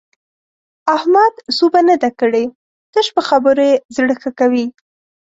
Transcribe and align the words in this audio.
احمد 0.97 1.33
سوبه 1.57 1.81
نه 1.89 1.95
ده 2.01 2.09
کړې؛ 2.19 2.45
تش 2.93 3.07
په 3.15 3.21
خبرو 3.29 3.63
يې 3.69 3.81
زړه 3.95 4.13
ښه 4.21 4.31
کوي. 4.39 4.65